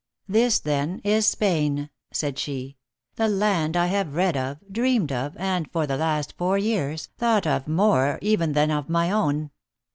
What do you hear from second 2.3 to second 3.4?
she;" the